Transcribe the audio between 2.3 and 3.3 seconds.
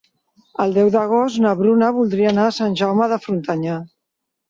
anar a Sant Jaume de